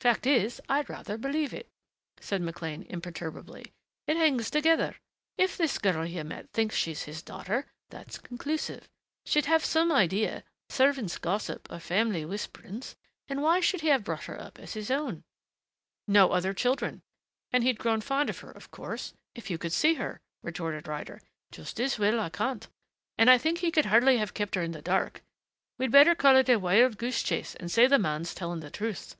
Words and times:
Fact 0.00 0.24
is, 0.26 0.62
I 0.66 0.80
rather 0.88 1.18
believe 1.18 1.52
it," 1.52 1.68
said 2.20 2.40
McLean 2.40 2.84
imperturbably. 2.88 3.74
"It 4.06 4.16
hangs 4.16 4.48
together. 4.48 4.96
If 5.36 5.58
this 5.58 5.76
girl 5.76 6.06
you 6.06 6.24
met 6.24 6.50
thinks 6.54 6.74
she's 6.74 7.02
his 7.02 7.20
daughter, 7.20 7.66
that's 7.90 8.16
conclusive. 8.16 8.88
She'd 9.26 9.44
have 9.44 9.62
some 9.62 9.92
idea 9.92 10.42
servants' 10.70 11.18
gossip 11.18 11.70
or 11.70 11.80
family 11.80 12.24
whisperings.... 12.24 12.96
And 13.28 13.42
why 13.42 13.60
should 13.60 13.82
he 13.82 13.88
have 13.88 14.02
brought 14.04 14.24
her 14.24 14.40
up 14.40 14.58
as 14.58 14.72
his 14.72 14.90
own?" 14.90 15.22
"No 16.08 16.32
other 16.32 16.54
children. 16.54 17.02
And 17.52 17.62
he'd 17.62 17.78
grown 17.78 18.00
fond 18.00 18.30
of 18.30 18.38
her, 18.38 18.50
of 18.52 18.70
course. 18.70 19.12
If 19.34 19.50
you 19.50 19.58
could 19.58 19.72
see 19.74 19.96
her!" 19.96 20.22
retorted 20.42 20.88
Ryder. 20.88 21.20
"Just 21.52 21.78
as 21.78 21.98
well, 21.98 22.18
I 22.20 22.30
can't.... 22.30 22.68
And 23.18 23.28
I 23.28 23.36
think 23.36 23.58
he 23.58 23.70
could 23.70 23.84
hardly 23.84 24.16
have 24.16 24.32
kept 24.32 24.54
her 24.54 24.62
in 24.62 24.72
the 24.72 24.80
dark.... 24.80 25.20
We'd 25.76 25.92
better 25.92 26.14
call 26.14 26.36
it 26.36 26.48
a 26.48 26.56
wild 26.58 26.96
goose 26.96 27.22
chase 27.22 27.54
and 27.54 27.70
say 27.70 27.86
the 27.86 27.98
man's 27.98 28.32
telling 28.34 28.60
the 28.60 28.70
truth." 28.70 29.14